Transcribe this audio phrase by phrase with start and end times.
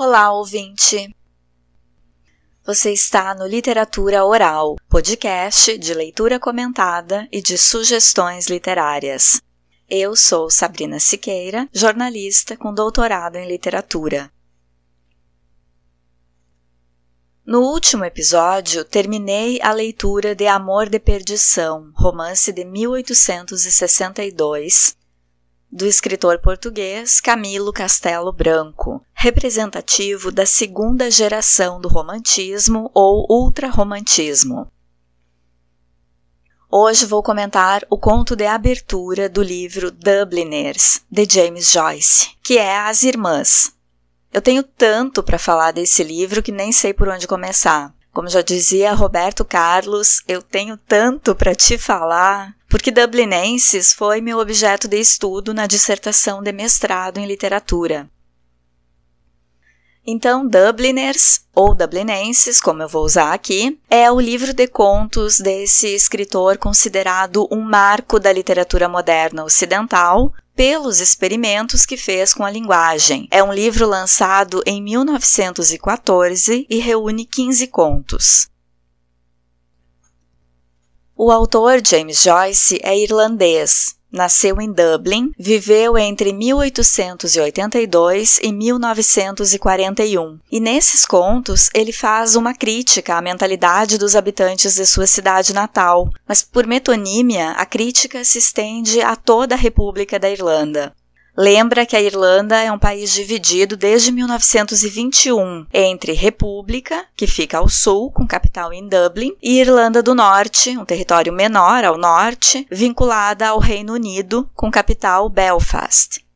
[0.00, 1.12] Olá, ouvinte!
[2.64, 9.42] Você está no Literatura Oral, podcast de leitura comentada e de sugestões literárias.
[9.90, 14.30] Eu sou Sabrina Siqueira, jornalista com doutorado em literatura.
[17.44, 24.96] No último episódio, terminei a leitura de Amor de Perdição, romance de 1862,
[25.70, 34.70] do escritor português Camilo Castelo Branco, representativo da segunda geração do romantismo ou ultrarromantismo.
[36.70, 42.78] Hoje vou comentar o conto de abertura do livro Dubliners, de James Joyce, que é
[42.78, 43.72] As Irmãs.
[44.32, 47.94] Eu tenho tanto para falar desse livro que nem sei por onde começar.
[48.18, 54.40] Como já dizia Roberto Carlos, eu tenho tanto para te falar, porque Dublinenses foi meu
[54.40, 58.10] objeto de estudo na dissertação de mestrado em literatura.
[60.04, 65.86] Então, Dubliners, ou Dublinenses, como eu vou usar aqui, é o livro de contos desse
[65.94, 73.28] escritor considerado um marco da literatura moderna ocidental, pelos experimentos que fez com a linguagem.
[73.30, 78.48] É um livro lançado em 1914 e reúne 15 contos.
[81.14, 90.38] O autor James Joyce é irlandês, Nasceu em Dublin, viveu entre 1882 e 1941.
[90.50, 96.08] E nesses contos ele faz uma crítica à mentalidade dos habitantes de sua cidade natal,
[96.26, 100.94] mas por metonímia a crítica se estende a toda a República da Irlanda.
[101.40, 107.68] Lembra que a Irlanda é um país dividido desde 1921 entre República, que fica ao
[107.68, 113.46] sul, com capital em Dublin, e Irlanda do Norte, um território menor ao norte, vinculada
[113.46, 116.27] ao Reino Unido, com capital Belfast.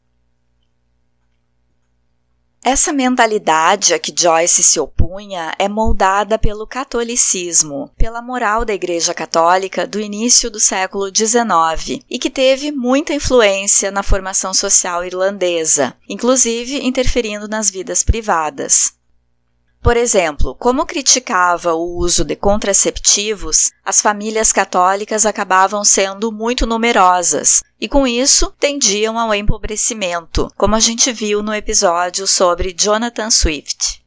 [2.65, 9.13] Essa mentalidade a que Joyce se opunha é moldada pelo catolicismo, pela moral da Igreja
[9.13, 15.93] Católica do início do século XIX e que teve muita influência na formação social irlandesa,
[16.09, 18.95] inclusive interferindo nas vidas privadas.
[19.83, 27.65] Por exemplo, como criticava o uso de contraceptivos, as famílias católicas acabavam sendo muito numerosas
[27.81, 34.01] e, com isso, tendiam ao empobrecimento, como a gente viu no episódio sobre Jonathan Swift.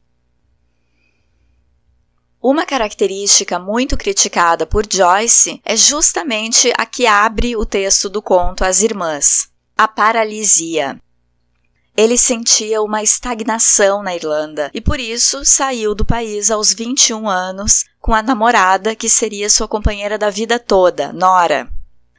[2.40, 8.64] Uma característica muito criticada por Joyce é justamente a que abre o texto do conto
[8.64, 10.98] As Irmãs, a paralisia.
[11.96, 17.86] Ele sentia uma estagnação na Irlanda e por isso saiu do país aos 21 anos
[17.98, 21.66] com a namorada que seria sua companheira da vida toda, Nora.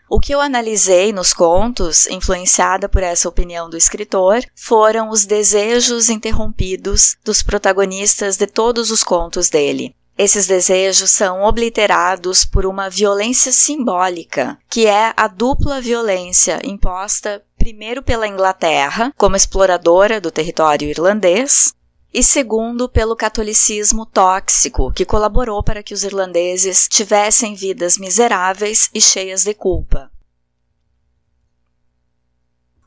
[0.10, 6.10] O que eu analisei nos contos, influenciada por essa opinião do escritor, foram os desejos
[6.10, 9.94] interrompidos dos protagonistas de todos os contos dele.
[10.18, 18.02] Esses desejos são obliterados por uma violência simbólica, que é a dupla violência imposta primeiro
[18.02, 21.74] pela Inglaterra, como exploradora do território irlandês,
[22.14, 29.02] e segundo pelo catolicismo tóxico, que colaborou para que os irlandeses tivessem vidas miseráveis e
[29.02, 30.10] cheias de culpa.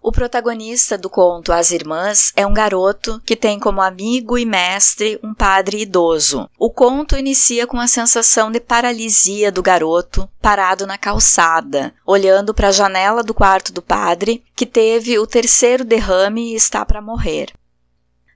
[0.02, 5.20] O protagonista do conto As Irmãs é um garoto que tem como amigo e mestre
[5.22, 6.48] um padre idoso.
[6.58, 12.68] O conto inicia com a sensação de paralisia do garoto parado na calçada, olhando para
[12.68, 17.52] a janela do quarto do padre, que teve o terceiro derrame e está para morrer.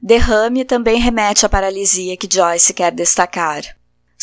[0.03, 3.63] Derrame também remete à paralisia que Joyce quer destacar.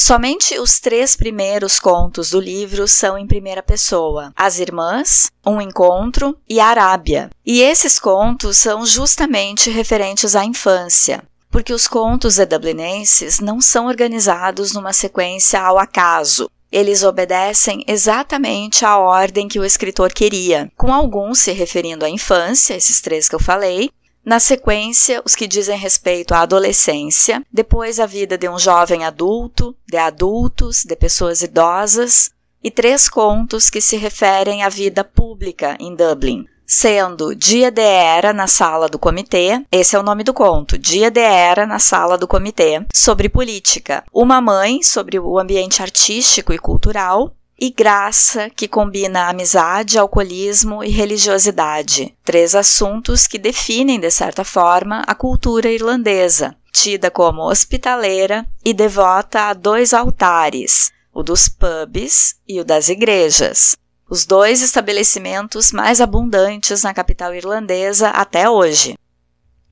[0.03, 6.35] Somente os três primeiros contos do livro são em primeira pessoa: As Irmãs, Um Encontro
[6.49, 7.29] e a Arábia.
[7.45, 13.85] E esses contos são justamente referentes à infância, porque os contos de Dublinenses não são
[13.85, 16.49] organizados numa sequência ao acaso.
[16.71, 22.73] Eles obedecem exatamente à ordem que o escritor queria, com alguns se referindo à infância,
[22.73, 23.91] esses três que eu falei,
[24.23, 29.75] na sequência, os que dizem respeito à adolescência, depois a vida de um jovem adulto,
[29.87, 32.29] de adultos, de pessoas idosas,
[32.63, 38.31] e três contos que se referem à vida pública em Dublin, sendo Dia de Era
[38.31, 42.17] na sala do comitê, esse é o nome do conto, Dia de Era na sala
[42.17, 48.67] do comitê, sobre política, Uma Mãe sobre o ambiente artístico e cultural, e graça, que
[48.67, 52.17] combina amizade, alcoolismo e religiosidade.
[52.25, 59.41] Três assuntos que definem, de certa forma, a cultura irlandesa, tida como hospitaleira e devota
[59.41, 63.75] a dois altares, o dos pubs e o das igrejas.
[64.09, 68.97] Os dois estabelecimentos mais abundantes na capital irlandesa até hoje.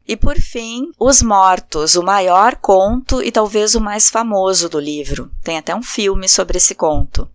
[0.08, 5.32] E por fim, Os Mortos, o maior conto e talvez o mais famoso do livro.
[5.44, 7.28] Tem até um filme sobre esse conto.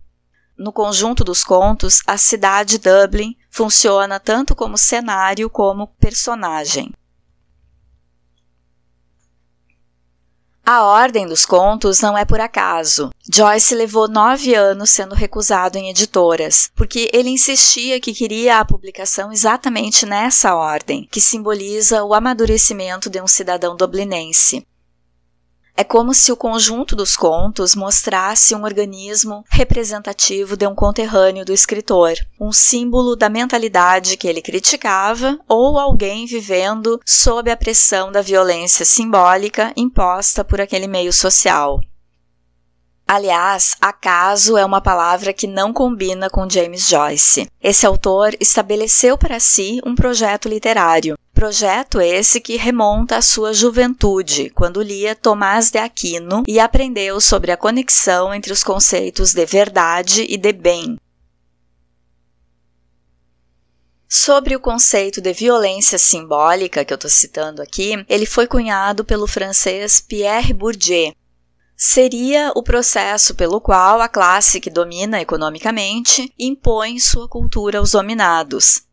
[0.57, 6.93] No conjunto dos contos, a cidade Dublin funciona tanto como cenário como personagem.
[10.67, 13.11] A ordem dos contos não é por acaso.
[13.31, 19.31] Joyce levou nove anos sendo recusado em editoras, porque ele insistia que queria a publicação
[19.31, 24.65] exatamente nessa ordem, que simboliza o amadurecimento de um cidadão dublinense.
[25.77, 31.51] É como se o conjunto dos contos mostrasse um organismo representativo de um conterrâneo do
[31.51, 38.21] escritor, um símbolo da mentalidade que ele criticava ou alguém vivendo sob a pressão da
[38.21, 41.81] violência simbólica imposta por aquele meio social.
[43.05, 47.47] Aliás, acaso é uma palavra que não combina com James Joyce.
[47.61, 51.15] Esse autor estabeleceu para si um projeto literário.
[51.35, 57.51] Projeto esse que remonta à sua juventude, quando lia Tomás de Aquino e aprendeu sobre
[57.51, 60.97] a conexão entre os conceitos de verdade e de bem,
[64.07, 69.27] Sobre o conceito de violência simbólica que eu estou citando aqui, ele foi cunhado pelo
[69.27, 71.13] francês Pierre Bourdieu,
[71.75, 78.85] seria o processo pelo qual a classe que domina economicamente impõe sua cultura aos dominados.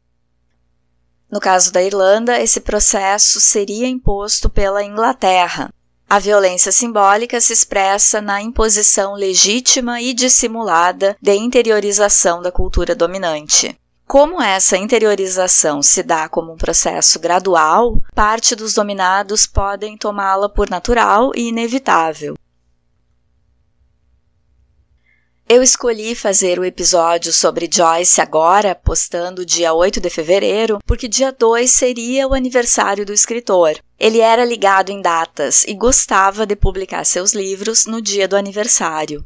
[1.33, 5.73] No caso da Irlanda, esse processo seria imposto pela Inglaterra.
[6.07, 13.75] A violência simbólica se expressa na imposição legítima e dissimulada de interiorização da cultura dominante.
[14.07, 20.69] Como essa interiorização se dá como um processo gradual, parte dos dominados podem tomá-la por
[20.69, 22.37] natural e inevitável,
[25.55, 31.31] Eu escolhi fazer o episódio sobre Joyce agora, postando dia 8 de fevereiro, porque dia
[31.31, 33.79] 2 seria o aniversário do escritor.
[33.99, 39.23] Ele era ligado em datas e gostava de publicar seus livros no dia do aniversário.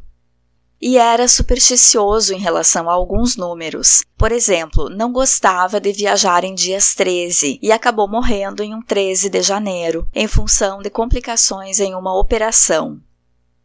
[0.82, 4.02] E era supersticioso em relação a alguns números.
[4.19, 9.31] Por exemplo, não gostava de viajar em dias 13 e acabou morrendo em um 13
[9.31, 13.00] de janeiro, em função de complicações em uma operação.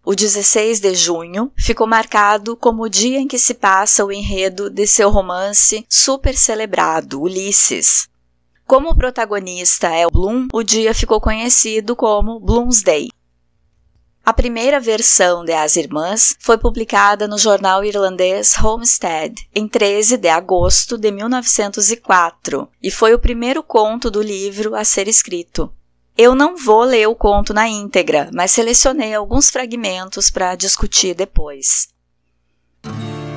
[0.03, 4.67] O 16 de junho ficou marcado como o dia em que se passa o enredo
[4.67, 8.09] de seu romance super celebrado, Ulisses.
[8.65, 13.09] Como o protagonista é o Bloom, o dia ficou conhecido como Bloomsday.
[14.25, 20.29] A primeira versão de As Irmãs foi publicada no jornal irlandês Homestead em 13 de
[20.29, 25.71] agosto de 1904 e foi o primeiro conto do livro a ser escrito.
[26.17, 31.87] Eu não vou ler o conto na íntegra, mas selecionei alguns fragmentos para discutir depois.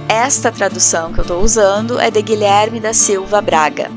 [0.08, 3.90] Esta tradução que eu estou usando é de Guilherme da Silva Braga.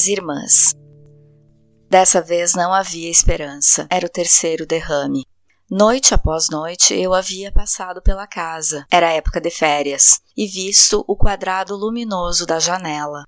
[0.00, 0.74] As irmãs.
[1.90, 5.26] Dessa vez não havia esperança, era o terceiro derrame.
[5.70, 11.14] Noite após noite eu havia passado pela casa, era época de férias, e visto o
[11.14, 13.24] quadrado luminoso da janela.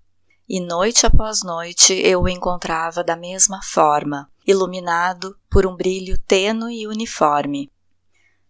[0.48, 6.80] E noite após noite eu o encontrava da mesma forma, iluminado por um brilho tênue
[6.80, 7.70] e uniforme.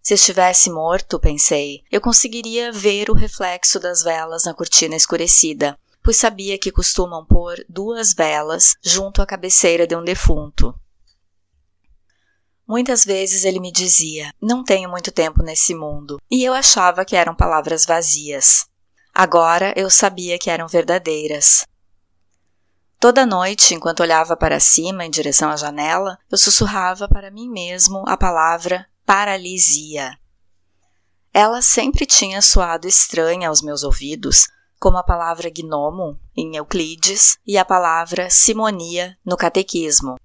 [0.01, 6.17] Se estivesse morto, pensei, eu conseguiria ver o reflexo das velas na cortina escurecida, pois
[6.17, 10.75] sabia que costumam pôr duas velas junto à cabeceira de um defunto.
[12.67, 17.17] Muitas vezes ele me dizia: Não tenho muito tempo nesse mundo, e eu achava que
[17.17, 18.67] eram palavras vazias.
[19.15, 21.67] Agora eu sabia que eram verdadeiras.
[22.99, 28.05] Toda noite, enquanto olhava para cima em direção à janela, eu sussurrava para mim mesmo
[28.07, 30.17] a palavra paralisia.
[31.35, 34.49] Ela sempre tinha soado estranha aos meus ouvidos,
[34.83, 40.17] como a palavra gnomo em Euclides e a palavra simonia no catequismo.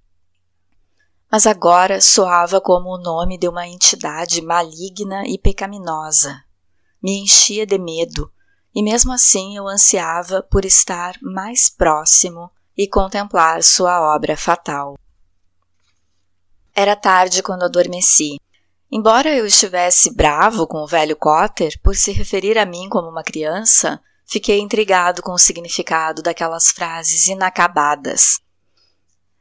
[1.31, 6.43] Mas agora soava como o nome de uma entidade maligna e pecaminosa.
[6.99, 8.31] Me enchia de medo,
[8.73, 14.97] e mesmo assim eu ansiava por estar mais próximo e contemplar sua obra fatal.
[16.73, 18.37] Era tarde quando adormeci,
[18.89, 23.21] Embora eu estivesse bravo com o velho Cotter por se referir a mim como uma
[23.21, 28.41] criança, fiquei intrigado com o significado daquelas frases inacabadas.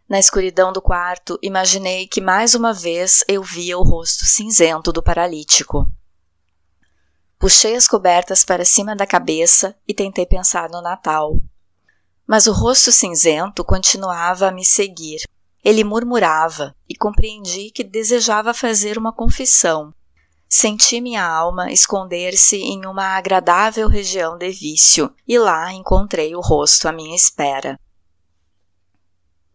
[0.09, 5.03] Na escuridão do quarto, imaginei que mais uma vez eu via o rosto cinzento do
[5.03, 5.91] paralítico.
[7.39, 11.37] Puxei as cobertas para cima da cabeça e tentei pensar no Natal.
[12.25, 15.23] Mas o rosto cinzento continuava a me seguir.
[15.65, 19.93] Ele murmurava e compreendi que desejava fazer uma confissão.
[20.49, 26.89] Senti minha alma esconder-se em uma agradável região de vício e lá encontrei o rosto
[26.89, 27.79] à minha espera.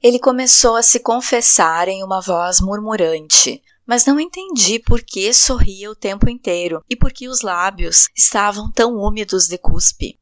[0.02, 5.92] Ele começou a se confessar em uma voz murmurante, mas não entendi por que sorria
[5.92, 10.20] o tempo inteiro e por que os lábios estavam tão úmidos de cuspe.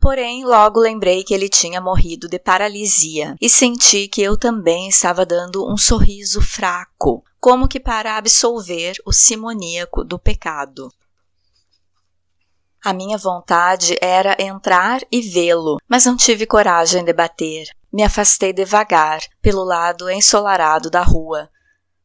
[0.00, 5.24] Porém, logo lembrei que ele tinha morrido de paralisia e senti que eu também estava
[5.24, 10.90] dando um sorriso fraco, como que para absolver o simoníaco do pecado.
[12.82, 17.66] A minha vontade era entrar e vê-lo, mas não tive coragem de bater.
[17.92, 21.50] Me afastei devagar, pelo lado ensolarado da rua,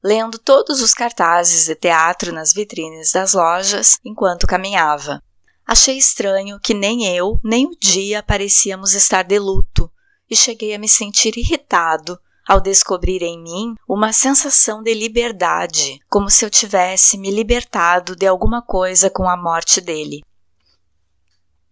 [0.04, 5.24] lendo todos os cartazes de teatro nas vitrines das lojas enquanto caminhava.
[5.66, 9.90] Achei estranho que nem eu, nem o dia parecíamos estar de luto,
[10.30, 16.32] e cheguei a me sentir irritado ao descobrir em mim uma sensação de liberdade, como
[16.32, 20.24] se eu tivesse me libertado de alguma coisa com a morte dele.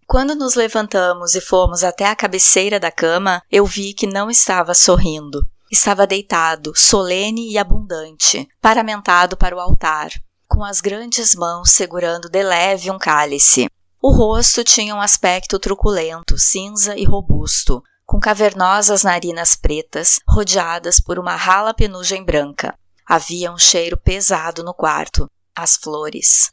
[0.06, 4.72] Quando nos levantamos e fomos até a cabeceira da cama, eu vi que não estava
[4.72, 5.44] sorrindo.
[5.68, 10.10] Estava deitado, solene e abundante, paramentado para o altar,
[10.46, 13.68] com as grandes mãos segurando de leve um cálice.
[14.00, 21.18] O rosto tinha um aspecto truculento, cinza e robusto, com cavernosas narinas pretas, rodeadas por
[21.18, 22.74] uma rala penugem branca.
[23.04, 26.50] Havia um cheiro pesado no quarto, as flores.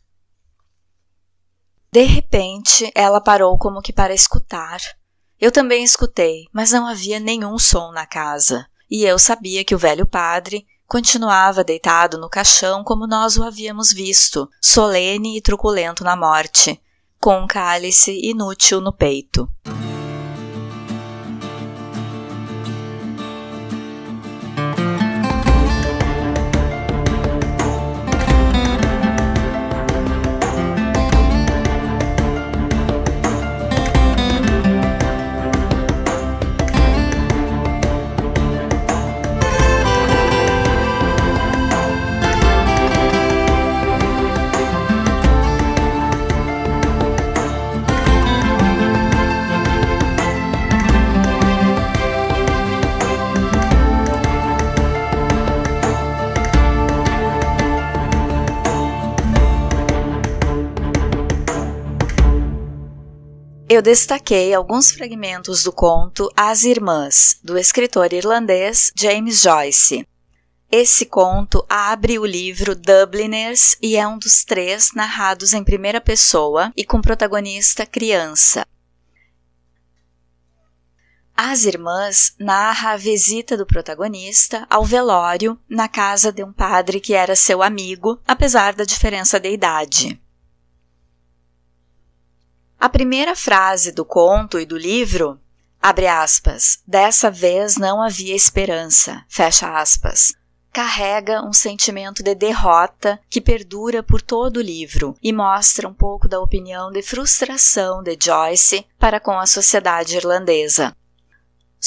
[1.90, 4.82] De repente, ela parou como que para escutar.
[5.40, 8.68] Eu também escutei, mas não havia nenhum som na casa.
[8.92, 13.94] E eu sabia que o velho padre continuava deitado no caixão como nós o havíamos
[13.94, 16.82] visto, solene e truculento na morte,
[17.18, 19.50] com um cálice inútil no peito.
[63.76, 70.08] Eu destaquei alguns fragmentos do conto As Irmãs, do escritor irlandês James Joyce.
[70.72, 76.72] Esse conto abre o livro Dubliners e é um dos três narrados em primeira pessoa
[76.76, 78.66] e com protagonista criança.
[81.36, 87.14] As Irmãs narra a visita do protagonista ao velório na casa de um padre que
[87.14, 90.22] era seu amigo, apesar da diferença de idade.
[92.86, 95.40] A primeira frase do conto e do livro,
[95.82, 100.36] abre aspas, dessa vez não havia esperança, fecha aspas,
[100.72, 106.28] carrega um sentimento de derrota que perdura por todo o livro e mostra um pouco
[106.28, 110.96] da opinião de frustração de Joyce para com a sociedade irlandesa.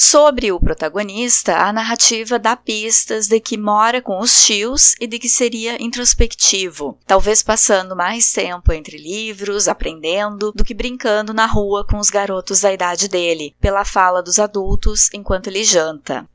[0.00, 5.18] Sobre o protagonista, a narrativa dá pistas de que mora com os tios e de
[5.18, 11.84] que seria introspectivo, talvez passando mais tempo entre livros, aprendendo, do que brincando na rua
[11.84, 16.30] com os garotos da idade dele, pela fala dos adultos enquanto ele janta.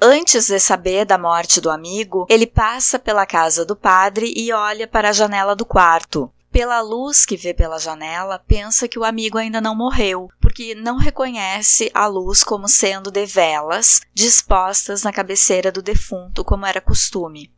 [0.00, 4.86] Antes de saber da morte do amigo, ele passa pela casa do padre e olha
[4.86, 6.30] para a janela do quarto.
[6.54, 10.96] Pela luz que vê pela janela, pensa que o amigo ainda não morreu, porque não
[10.96, 17.52] reconhece a luz como sendo de velas dispostas na cabeceira do defunto, como era costume.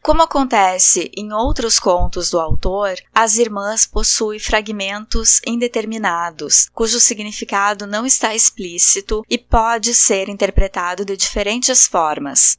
[0.00, 8.06] Como acontece em outros contos do autor, as irmãs possuem fragmentos indeterminados, cujo significado não
[8.06, 12.56] está explícito e pode ser interpretado de diferentes formas.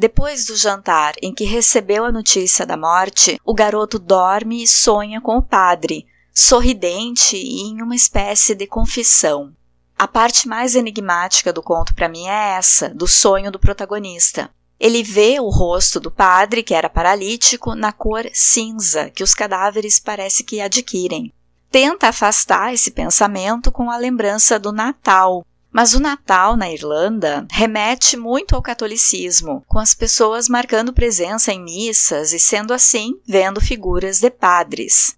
[0.00, 5.20] Depois do jantar em que recebeu a notícia da morte, o garoto dorme e sonha
[5.20, 9.52] com o padre, sorridente e em uma espécie de confissão.
[9.98, 14.48] A parte mais enigmática do conto para mim é essa, do sonho do protagonista.
[14.78, 19.98] Ele vê o rosto do padre, que era paralítico, na cor cinza que os cadáveres
[19.98, 21.32] parece que adquirem.
[21.72, 25.44] Tenta afastar esse pensamento com a lembrança do Natal,
[25.78, 31.62] mas o Natal na Irlanda remete muito ao catolicismo, com as pessoas marcando presença em
[31.62, 35.16] missas e, sendo assim, vendo figuras de padres.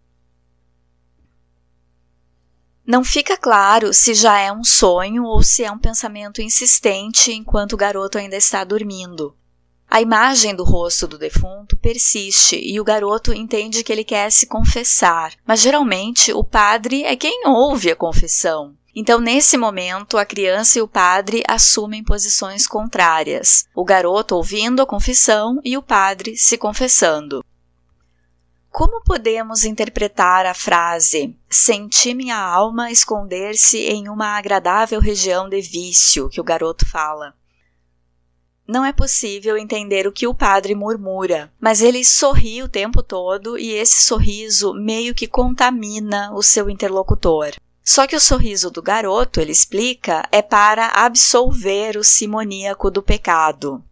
[2.87, 7.73] Não fica claro se já é um sonho ou se é um pensamento insistente enquanto
[7.73, 9.35] o garoto ainda está dormindo.
[9.89, 14.47] A imagem do rosto do defunto persiste e o garoto entende que ele quer se
[14.47, 18.77] confessar, mas geralmente o padre é quem ouve a confissão.
[18.95, 24.87] Então, nesse momento, a criança e o padre assumem posições contrárias, o garoto ouvindo a
[24.87, 27.45] confissão e o padre se confessando.
[28.71, 36.29] Como podemos interpretar a frase senti minha alma esconder-se em uma agradável região de vício
[36.29, 37.35] que o garoto fala?
[38.67, 43.59] Não é possível entender o que o padre murmura, mas ele sorri o tempo todo
[43.59, 47.51] e esse sorriso meio que contamina o seu interlocutor.
[47.85, 53.83] Só que o sorriso do garoto, ele explica, é para absolver o simoníaco do pecado.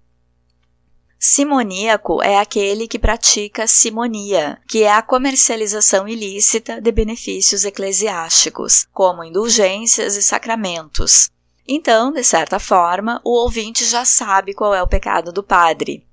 [1.20, 9.24] Simoníaco é aquele que pratica simonia, que é a comercialização ilícita de benefícios eclesiásticos, como
[9.24, 11.28] indulgências e sacramentos.
[11.66, 16.07] Então, de certa forma, o ouvinte já sabe qual é o pecado do padre.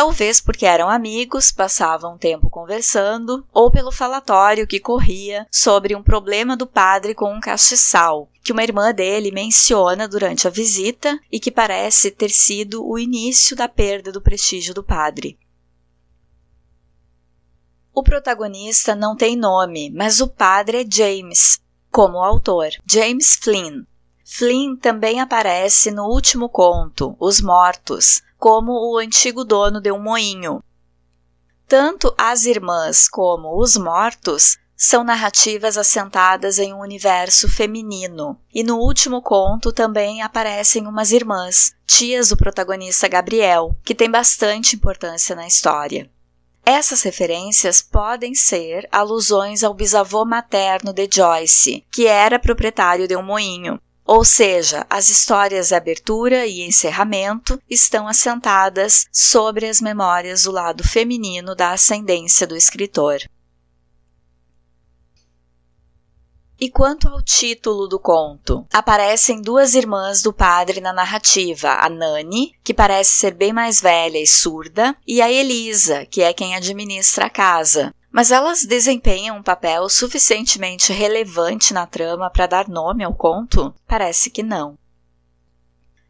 [0.00, 6.56] Talvez porque eram amigos, passavam tempo conversando, ou pelo falatório que corria sobre um problema
[6.56, 11.50] do padre com um castiçal, que uma irmã dele menciona durante a visita e que
[11.50, 15.38] parece ter sido o início da perda do prestígio do padre.
[17.92, 23.84] O protagonista não tem nome, mas o padre é James, como o autor, James Flynn.
[24.24, 30.64] Flynn também aparece no último conto, Os Mortos, como o antigo dono de um moinho.
[31.68, 38.78] Tanto as irmãs como os mortos são narrativas assentadas em um universo feminino, e no
[38.78, 45.46] último conto também aparecem umas irmãs, tias do protagonista Gabriel, que tem bastante importância na
[45.46, 46.10] história.
[46.64, 53.22] Essas referências podem ser alusões ao bisavô materno de Joyce, que era proprietário de um
[53.22, 53.78] moinho,
[54.12, 60.82] ou seja, as histórias de abertura e encerramento estão assentadas sobre as memórias do lado
[60.82, 63.20] feminino da ascendência do escritor.
[66.58, 72.52] E quanto ao título do conto, aparecem duas irmãs do padre na narrativa, a Nani,
[72.64, 77.26] que parece ser bem mais velha e surda, e a Elisa, que é quem administra
[77.26, 83.14] a casa, mas elas desempenham um papel suficientemente relevante na trama para dar nome ao
[83.14, 83.74] conto?
[83.86, 84.76] Parece que não.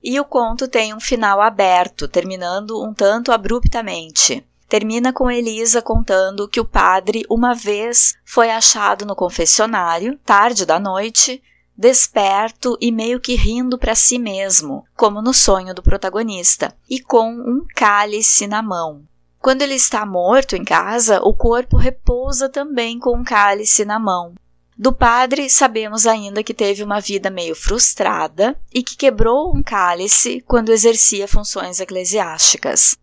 [0.02, 4.46] E o conto tem um final aberto, terminando um tanto abruptamente.
[4.66, 10.78] Termina com Elisa contando que o padre uma vez foi achado no confessionário, tarde da
[10.78, 11.42] noite,
[11.76, 17.30] desperto e meio que rindo para si mesmo, como no sonho do protagonista, e com
[17.30, 19.02] um cálice na mão.
[19.40, 24.34] Quando ele está morto em casa, o corpo repousa também com um cálice na mão.
[24.76, 30.42] Do padre, sabemos ainda que teve uma vida meio frustrada e que quebrou um cálice
[30.46, 32.96] quando exercia funções eclesiásticas.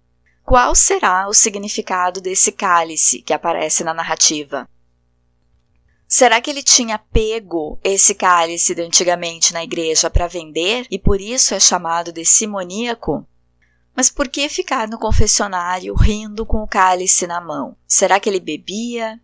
[0.43, 4.69] Qual será o significado desse cálice que aparece na narrativa?
[6.07, 11.19] Será que ele tinha pego esse cálice de antigamente na igreja para vender e por
[11.19, 13.27] isso é chamado de simoníaco?
[13.97, 17.75] Mas por que ficar no confessionário rindo com o cálice na mão?
[17.87, 19.19] Será que ele bebia?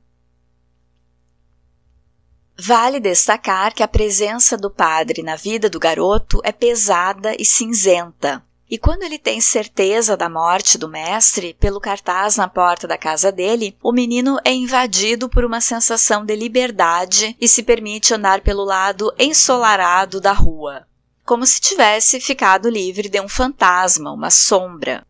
[2.58, 8.44] Vale destacar que a presença do padre na vida do garoto é pesada e cinzenta.
[8.68, 13.32] E quando ele tem certeza da morte do mestre, pelo cartaz na porta da casa
[13.32, 18.64] dele, o menino é invadido por uma sensação de liberdade e se permite andar pelo
[18.64, 20.88] lado ensolarado da rua
[21.26, 25.06] como se tivesse ficado livre de um fantasma, uma sombra.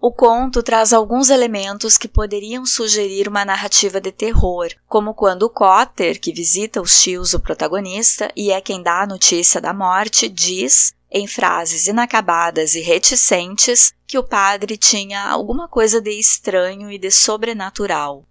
[0.00, 5.50] O conto traz alguns elementos que poderiam sugerir uma narrativa de terror, como quando o
[5.50, 10.28] Cotter, que visita os tios do protagonista e é quem dá a notícia da morte,
[10.28, 16.98] diz, em frases inacabadas e reticentes, que o padre tinha alguma coisa de estranho e
[16.98, 18.24] de sobrenatural.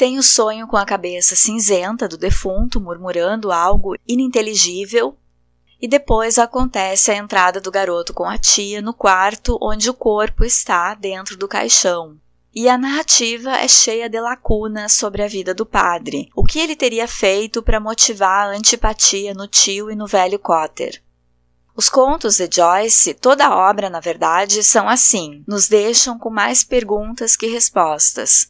[0.00, 5.14] Tem o sonho com a cabeça cinzenta do defunto murmurando algo ininteligível.
[5.78, 10.42] E depois acontece a entrada do garoto com a tia no quarto onde o corpo
[10.42, 12.16] está dentro do caixão.
[12.54, 16.30] E a narrativa é cheia de lacunas sobre a vida do padre.
[16.34, 21.02] O que ele teria feito para motivar a antipatia no tio e no velho Cotter?
[21.76, 26.64] Os contos de Joyce, toda a obra, na verdade, são assim, nos deixam com mais
[26.64, 28.49] perguntas que respostas.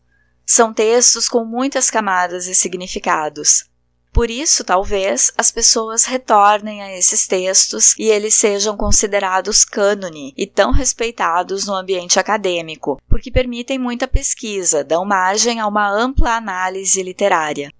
[0.52, 3.66] São textos com muitas camadas e significados.
[4.12, 10.48] Por isso, talvez, as pessoas retornem a esses textos e eles sejam considerados cânone e
[10.48, 17.00] tão respeitados no ambiente acadêmico, porque permitem muita pesquisa, dão margem a uma ampla análise
[17.00, 17.72] literária.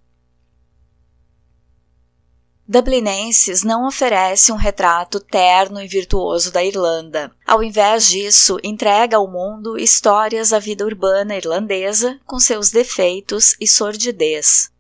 [2.71, 7.33] Dublinenses não oferece um retrato terno e virtuoso da Irlanda.
[7.45, 13.67] Ao invés disso, entrega ao mundo histórias da vida urbana irlandesa com seus defeitos e
[13.67, 14.71] sordidez.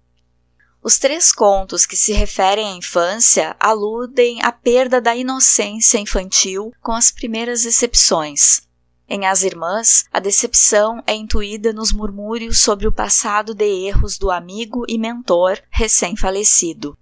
[0.81, 6.92] Os três contos que se referem à infância aludem à perda da inocência infantil, com
[6.92, 8.62] as primeiras exceções.
[9.09, 14.31] Em As Irmãs, a decepção é intuída nos murmúrios sobre o passado de erros do
[14.31, 16.96] amigo e mentor recém-falecido.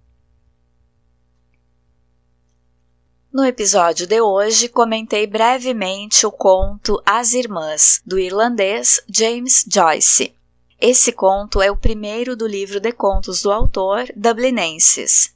[3.31, 10.33] No episódio de hoje, comentei brevemente o conto As Irmãs, do irlandês James Joyce.
[10.81, 15.31] Esse conto é o primeiro do livro de contos do autor, Dublinenses.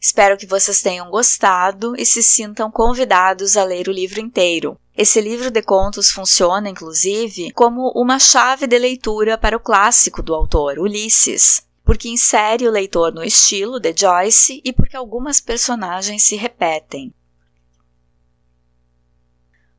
[0.00, 4.78] Espero que vocês tenham gostado e se sintam convidados a ler o livro inteiro.
[4.96, 10.32] Esse livro de contos funciona, inclusive, como uma chave de leitura para o clássico do
[10.32, 16.34] autor, Ulisses, porque insere o leitor no estilo de Joyce e porque algumas personagens se
[16.34, 17.12] repetem.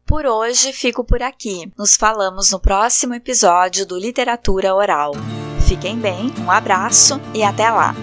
[0.05, 1.73] Por hoje fico por aqui.
[1.75, 5.13] Nos falamos no próximo episódio do Literatura Oral.
[5.67, 7.95] Fiquem bem, um abraço e até lá!